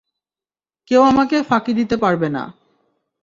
কেউ 0.91 1.01
আমাকে 1.03 1.37
ফাঁকি 1.43 1.71
দিতে 1.73 1.95
পারবে 1.97 2.27
না। 2.29 2.43